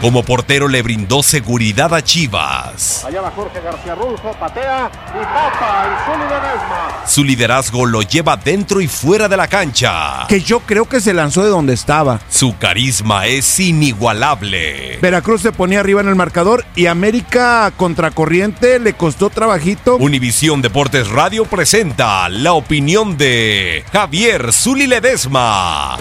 Como 0.00 0.22
portero 0.22 0.68
le 0.68 0.80
brindó 0.80 1.24
seguridad 1.24 1.92
a 1.92 2.04
Chivas. 2.04 3.04
Allá 3.04 3.20
va 3.20 3.32
Jorge 3.32 3.60
García 3.60 3.96
Rulfo, 3.96 4.32
patea 4.38 4.88
y 5.08 5.24
tapa 5.24 5.86
el 5.86 6.04
Zuli 6.04 6.28
Ledesma. 6.28 7.04
Su 7.04 7.24
liderazgo 7.24 7.84
lo 7.84 8.02
lleva 8.02 8.36
dentro 8.36 8.80
y 8.80 8.86
fuera 8.86 9.28
de 9.28 9.36
la 9.36 9.48
cancha. 9.48 10.24
Que 10.28 10.40
yo 10.40 10.60
creo 10.60 10.88
que 10.88 11.00
se 11.00 11.12
lanzó 11.12 11.42
de 11.42 11.50
donde 11.50 11.74
estaba. 11.74 12.20
Su 12.30 12.56
carisma 12.58 13.26
es 13.26 13.58
inigualable. 13.58 14.98
Veracruz 15.02 15.42
se 15.42 15.50
ponía 15.50 15.80
arriba 15.80 16.00
en 16.00 16.08
el 16.08 16.14
marcador 16.14 16.64
y 16.76 16.86
América 16.86 17.72
contracorriente 17.76 18.78
le 18.78 18.92
costó 18.92 19.30
trabajito. 19.30 19.96
Univisión 19.96 20.62
Deportes 20.62 21.08
Radio 21.08 21.44
presenta 21.44 22.28
la 22.28 22.52
opinión 22.52 23.18
de 23.18 23.84
Javier 23.92 24.52
Zuli 24.52 24.86
Ledesma. 24.86 25.98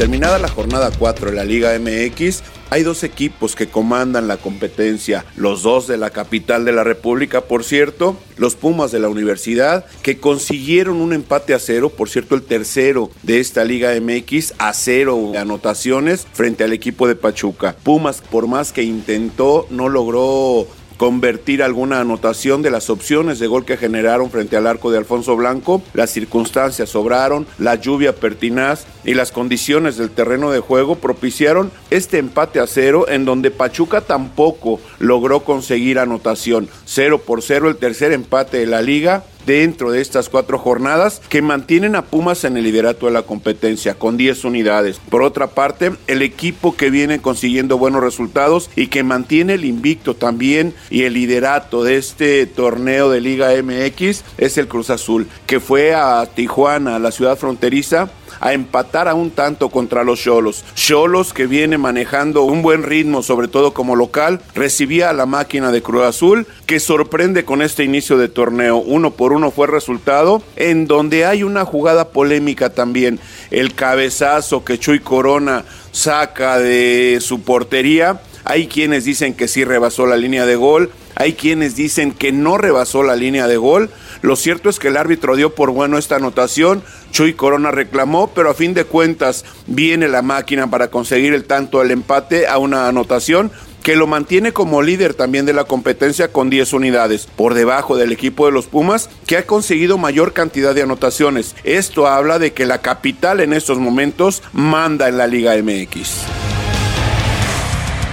Terminada 0.00 0.38
la 0.38 0.48
jornada 0.48 0.90
4 0.98 1.28
de 1.28 1.36
la 1.36 1.44
Liga 1.44 1.78
MX, 1.78 2.42
hay 2.70 2.84
dos 2.84 3.04
equipos 3.04 3.54
que 3.54 3.68
comandan 3.68 4.28
la 4.28 4.38
competencia, 4.38 5.26
los 5.36 5.62
dos 5.62 5.86
de 5.86 5.98
la 5.98 6.08
capital 6.08 6.64
de 6.64 6.72
la 6.72 6.84
República, 6.84 7.42
por 7.42 7.64
cierto, 7.64 8.16
los 8.38 8.54
Pumas 8.54 8.92
de 8.92 8.98
la 8.98 9.10
Universidad, 9.10 9.84
que 10.02 10.18
consiguieron 10.18 11.02
un 11.02 11.12
empate 11.12 11.52
a 11.52 11.58
cero, 11.58 11.90
por 11.90 12.08
cierto, 12.08 12.34
el 12.34 12.44
tercero 12.44 13.10
de 13.22 13.40
esta 13.40 13.62
Liga 13.62 13.90
MX, 14.00 14.54
a 14.56 14.72
cero 14.72 15.32
anotaciones 15.36 16.26
frente 16.32 16.64
al 16.64 16.72
equipo 16.72 17.06
de 17.06 17.16
Pachuca. 17.16 17.76
Pumas, 17.82 18.22
por 18.22 18.46
más 18.46 18.72
que 18.72 18.82
intentó, 18.82 19.66
no 19.68 19.90
logró 19.90 20.66
convertir 21.00 21.62
alguna 21.62 22.02
anotación 22.02 22.60
de 22.60 22.70
las 22.70 22.90
opciones 22.90 23.38
de 23.38 23.46
gol 23.46 23.64
que 23.64 23.78
generaron 23.78 24.30
frente 24.30 24.58
al 24.58 24.66
arco 24.66 24.90
de 24.90 24.98
Alfonso 24.98 25.34
Blanco. 25.34 25.80
Las 25.94 26.10
circunstancias 26.10 26.90
sobraron, 26.90 27.46
la 27.58 27.76
lluvia 27.76 28.14
pertinaz 28.14 28.84
y 29.02 29.14
las 29.14 29.32
condiciones 29.32 29.96
del 29.96 30.10
terreno 30.10 30.50
de 30.50 30.60
juego 30.60 30.96
propiciaron 30.96 31.72
este 31.88 32.18
empate 32.18 32.60
a 32.60 32.66
cero 32.66 33.06
en 33.08 33.24
donde 33.24 33.50
Pachuca 33.50 34.02
tampoco 34.02 34.78
logró 34.98 35.40
conseguir 35.40 35.98
anotación. 35.98 36.68
Cero 36.84 37.22
por 37.24 37.40
cero 37.40 37.70
el 37.70 37.76
tercer 37.76 38.12
empate 38.12 38.58
de 38.58 38.66
la 38.66 38.82
liga 38.82 39.24
dentro 39.50 39.90
de 39.90 40.00
estas 40.00 40.28
cuatro 40.28 40.58
jornadas 40.58 41.20
que 41.28 41.42
mantienen 41.42 41.96
a 41.96 42.04
Pumas 42.04 42.44
en 42.44 42.56
el 42.56 42.62
liderato 42.62 43.06
de 43.06 43.12
la 43.12 43.22
competencia 43.22 43.94
con 43.94 44.16
10 44.16 44.44
unidades. 44.44 45.00
Por 45.10 45.22
otra 45.22 45.48
parte, 45.48 45.90
el 46.06 46.22
equipo 46.22 46.76
que 46.76 46.88
viene 46.88 47.20
consiguiendo 47.20 47.76
buenos 47.76 48.00
resultados 48.00 48.70
y 48.76 48.86
que 48.86 49.02
mantiene 49.02 49.54
el 49.54 49.64
invicto 49.64 50.14
también 50.14 50.72
y 50.88 51.02
el 51.02 51.14
liderato 51.14 51.82
de 51.82 51.96
este 51.96 52.46
torneo 52.46 53.10
de 53.10 53.20
Liga 53.20 53.50
MX 53.60 54.22
es 54.38 54.56
el 54.56 54.68
Cruz 54.68 54.88
Azul, 54.90 55.26
que 55.46 55.58
fue 55.58 55.94
a 55.94 56.24
Tijuana, 56.32 56.94
a 56.94 57.00
la 57.00 57.10
ciudad 57.10 57.36
fronteriza, 57.36 58.08
a 58.40 58.52
empatar 58.52 59.08
a 59.08 59.14
un 59.14 59.30
tanto 59.30 59.68
contra 59.68 60.04
los 60.04 60.20
Cholos. 60.20 60.64
Cholos 60.74 61.32
que 61.32 61.46
viene 61.46 61.78
manejando 61.78 62.42
un 62.42 62.62
buen 62.62 62.82
ritmo, 62.82 63.22
sobre 63.22 63.48
todo 63.48 63.72
como 63.72 63.96
local, 63.96 64.40
recibía 64.54 65.10
a 65.10 65.14
la 65.14 65.26
máquina 65.26 65.72
de 65.72 65.82
Cruz 65.82 66.04
Azul, 66.04 66.46
que 66.66 66.78
sorprende 66.78 67.44
con 67.44 67.62
este 67.62 67.84
inicio 67.84 68.16
de 68.16 68.28
torneo. 68.28 68.76
Uno 68.76 69.12
por 69.12 69.32
uno 69.32 69.39
fue 69.50 69.66
resultado, 69.66 70.42
en 70.56 70.86
donde 70.86 71.24
hay 71.24 71.42
una 71.42 71.64
jugada 71.64 72.08
polémica 72.08 72.70
también. 72.70 73.18
El 73.50 73.74
cabezazo 73.74 74.64
que 74.64 74.78
Chuy 74.78 75.00
Corona 75.00 75.64
saca 75.92 76.58
de 76.58 77.18
su 77.20 77.40
portería. 77.42 78.20
Hay 78.44 78.66
quienes 78.66 79.04
dicen 79.04 79.34
que 79.34 79.48
sí 79.48 79.64
rebasó 79.64 80.06
la 80.06 80.16
línea 80.16 80.46
de 80.46 80.56
gol, 80.56 80.90
hay 81.14 81.34
quienes 81.34 81.76
dicen 81.76 82.12
que 82.12 82.32
no 82.32 82.56
rebasó 82.56 83.02
la 83.02 83.16
línea 83.16 83.46
de 83.46 83.58
gol. 83.58 83.90
Lo 84.22 84.36
cierto 84.36 84.70
es 84.70 84.78
que 84.78 84.88
el 84.88 84.96
árbitro 84.96 85.36
dio 85.36 85.54
por 85.54 85.70
bueno 85.70 85.98
esta 85.98 86.16
anotación. 86.16 86.82
Chuy 87.10 87.34
Corona 87.34 87.70
reclamó, 87.70 88.28
pero 88.28 88.50
a 88.50 88.54
fin 88.54 88.72
de 88.72 88.84
cuentas 88.84 89.44
viene 89.66 90.08
la 90.08 90.22
máquina 90.22 90.70
para 90.70 90.88
conseguir 90.88 91.34
el 91.34 91.44
tanto 91.44 91.80
del 91.80 91.90
empate 91.90 92.46
a 92.46 92.58
una 92.58 92.88
anotación 92.88 93.52
que 93.82 93.96
lo 93.96 94.06
mantiene 94.06 94.52
como 94.52 94.82
líder 94.82 95.14
también 95.14 95.46
de 95.46 95.52
la 95.52 95.64
competencia 95.64 96.32
con 96.32 96.50
10 96.50 96.72
unidades, 96.72 97.26
por 97.36 97.54
debajo 97.54 97.96
del 97.96 98.12
equipo 98.12 98.46
de 98.46 98.52
los 98.52 98.66
Pumas, 98.66 99.10
que 99.26 99.36
ha 99.36 99.46
conseguido 99.46 99.98
mayor 99.98 100.32
cantidad 100.32 100.74
de 100.74 100.82
anotaciones. 100.82 101.54
Esto 101.64 102.06
habla 102.06 102.38
de 102.38 102.52
que 102.52 102.66
la 102.66 102.80
capital 102.80 103.40
en 103.40 103.52
estos 103.52 103.78
momentos 103.78 104.42
manda 104.52 105.08
en 105.08 105.18
la 105.18 105.26
Liga 105.26 105.54
MX. 105.56 106.26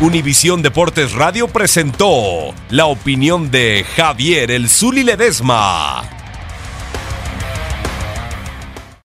Univisión 0.00 0.62
Deportes 0.62 1.12
Radio 1.12 1.46
presentó 1.46 2.54
la 2.70 2.86
opinión 2.86 3.50
de 3.50 3.84
Javier 3.96 4.50
El 4.50 4.70
Zuli 4.70 5.02
Ledesma. 5.02 6.19